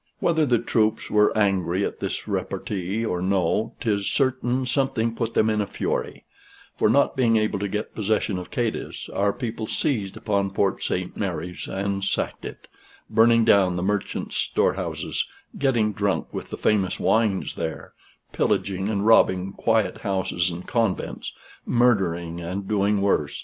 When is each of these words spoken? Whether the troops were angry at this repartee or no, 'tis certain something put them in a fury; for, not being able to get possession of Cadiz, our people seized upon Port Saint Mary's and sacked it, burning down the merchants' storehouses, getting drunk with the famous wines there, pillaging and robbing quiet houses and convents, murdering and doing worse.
Whether 0.19 0.47
the 0.47 0.57
troops 0.57 1.11
were 1.11 1.31
angry 1.37 1.85
at 1.85 1.99
this 1.99 2.27
repartee 2.27 3.05
or 3.05 3.21
no, 3.21 3.73
'tis 3.81 4.07
certain 4.09 4.65
something 4.65 5.13
put 5.13 5.35
them 5.35 5.47
in 5.47 5.61
a 5.61 5.67
fury; 5.67 6.25
for, 6.75 6.89
not 6.89 7.15
being 7.15 7.37
able 7.37 7.59
to 7.59 7.67
get 7.67 7.93
possession 7.93 8.39
of 8.39 8.49
Cadiz, 8.49 9.11
our 9.13 9.31
people 9.31 9.67
seized 9.67 10.17
upon 10.17 10.49
Port 10.53 10.81
Saint 10.81 11.15
Mary's 11.15 11.67
and 11.67 12.03
sacked 12.03 12.45
it, 12.45 12.65
burning 13.11 13.45
down 13.45 13.75
the 13.75 13.83
merchants' 13.83 14.37
storehouses, 14.37 15.27
getting 15.55 15.93
drunk 15.93 16.33
with 16.33 16.49
the 16.49 16.57
famous 16.57 16.99
wines 16.99 17.53
there, 17.53 17.93
pillaging 18.33 18.89
and 18.89 19.05
robbing 19.05 19.53
quiet 19.53 19.99
houses 19.99 20.49
and 20.49 20.65
convents, 20.65 21.31
murdering 21.63 22.41
and 22.41 22.67
doing 22.67 23.03
worse. 23.03 23.39